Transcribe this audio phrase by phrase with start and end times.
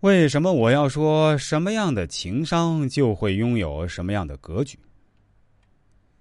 [0.00, 4.78] 为什么我要说什么样的情商就会拥有什么样的格局？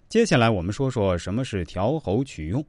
[0.09, 2.65] 接下来我们说说什么是调候取用。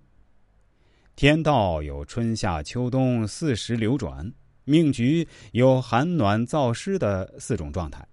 [1.17, 8.07] 天道有春夏秋冬四时流转，命局有寒暖燥湿的四种状态，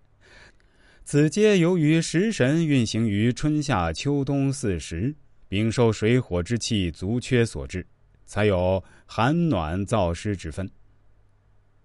[1.05, 5.15] 此皆由于食神运行于春夏秋冬四时，
[5.47, 7.85] 并受水火之气足缺所致，
[8.25, 10.67] 才有寒暖燥湿之分。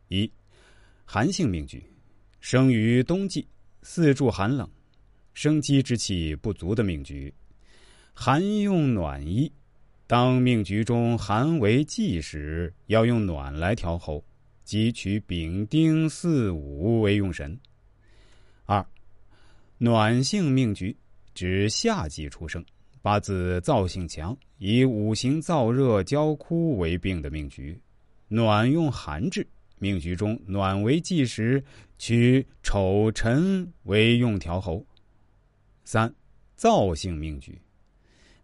[0.09, 0.31] 一
[1.15, 1.85] 寒性命局，
[2.41, 3.47] 生于冬季，
[3.83, 4.67] 四柱寒冷，
[5.35, 7.31] 生机之气不足的命局。
[8.15, 9.53] 寒用暖衣，
[10.07, 14.25] 当命局中寒为忌时，要用暖来调候，
[14.65, 17.61] 即取丙丁巳午为用神。
[18.65, 18.83] 二
[19.77, 20.97] 暖性命局，
[21.35, 22.65] 指夏季出生，
[23.03, 27.79] 八字燥性强，以五行燥热焦枯为病的命局，
[28.29, 29.47] 暖用寒治。
[29.83, 31.61] 命局中暖为忌时，
[31.99, 34.87] 取丑辰为用调候。
[35.83, 36.15] 三
[36.57, 37.61] 燥性命局，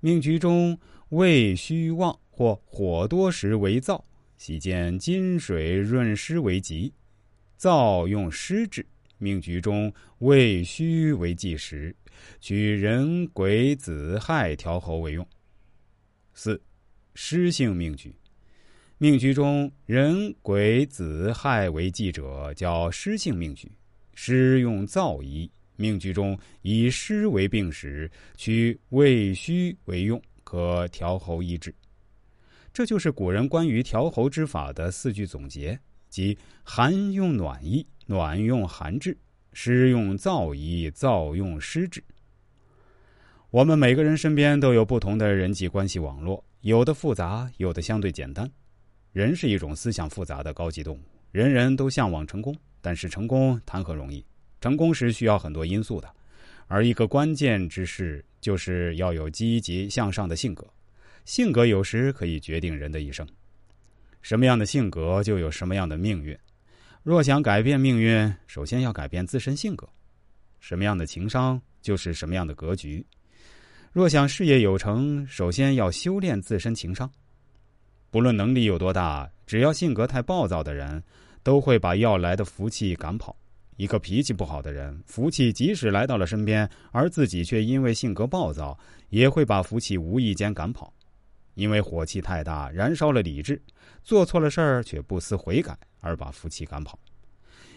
[0.01, 0.77] 命局中
[1.11, 4.03] 胃虚旺或火多时为燥，
[4.37, 6.93] 喜见金水润湿为吉。
[7.57, 8.85] 燥用湿治，
[9.19, 11.95] 命局中胃虚为忌时，
[12.41, 15.25] 取人癸子亥调候为用。
[16.35, 16.61] 四
[17.15, 18.13] 湿性命局。
[19.01, 23.71] 命局中人癸子亥为忌者，叫湿性命局。
[24.13, 31.73] 湿用燥宜，命局中以湿为病时，取胃虚为用，可调候医治。
[32.73, 39.13] 这就是古人关于调候之法的四句总结：即寒用暖医，暖用寒治；
[39.53, 42.03] 湿用燥宜，燥用湿治。
[43.51, 48.51] 我们每个人身边都有不同的人际关系网络，有的复杂，有的相对简单。
[49.13, 51.01] 人是一种思想复杂的高级动物，
[51.33, 54.25] 人人都向往成功，但是成功谈何容易？
[54.61, 56.09] 成功是需要很多因素的，
[56.67, 60.67] 而一个关键之事就是要有积极向上的性格。
[61.25, 63.27] 性格有时可以决定人的一生，
[64.23, 66.37] 什么样的性格就有什么样的命运。
[67.03, 69.89] 若想改变命运，首先要改变自身性格。
[70.61, 73.05] 什么样的情商就是什么样的格局。
[73.93, 77.11] 若想事业有成，首先要修炼自身情商。
[78.11, 81.03] 不论能力有多大，只要性格太暴躁的人，
[81.43, 83.37] 都会把要来的福气赶跑。
[83.77, 88.79] 一个脾气不好的人，福气即使来到了身边，而自己却因为性格暴躁，
[89.11, 90.93] 也会把福气无意间赶跑。
[91.55, 93.61] 因为火气太大，燃烧了理智，
[94.03, 96.99] 做错了事儿却不思悔改，而把福气赶跑。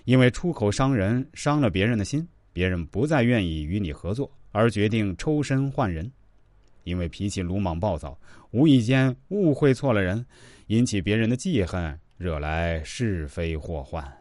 [0.06, 6.12] 因为出口伤人，伤了别人的心，别人不再愿意与你合作，而决定抽身换人。
[6.84, 8.18] 因为脾气鲁莽暴躁，
[8.52, 10.25] 无意间误会错了人，
[10.68, 14.21] 引起别人的记恨，惹来是非祸患。